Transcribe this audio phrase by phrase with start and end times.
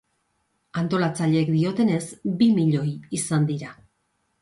[0.81, 2.01] Antolatzaileek diotenez,
[2.43, 2.91] bi milioi
[3.23, 3.75] izan dira.